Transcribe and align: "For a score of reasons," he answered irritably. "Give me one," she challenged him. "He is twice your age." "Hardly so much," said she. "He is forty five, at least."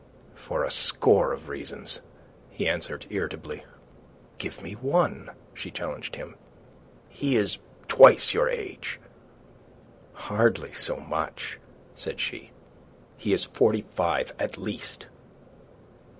"For 0.33 0.63
a 0.63 0.71
score 0.71 1.31
of 1.31 1.47
reasons," 1.47 1.99
he 2.49 2.67
answered 2.67 3.05
irritably. 3.11 3.65
"Give 4.39 4.59
me 4.63 4.73
one," 4.73 5.29
she 5.53 5.69
challenged 5.69 6.15
him. 6.15 6.37
"He 7.07 7.35
is 7.35 7.59
twice 7.87 8.33
your 8.33 8.49
age." 8.49 8.99
"Hardly 10.13 10.73
so 10.73 10.97
much," 10.97 11.59
said 11.93 12.19
she. 12.19 12.49
"He 13.15 13.31
is 13.31 13.45
forty 13.45 13.83
five, 13.83 14.33
at 14.39 14.57
least." 14.57 15.05